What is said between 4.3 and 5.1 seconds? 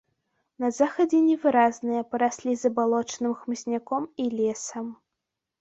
лесам.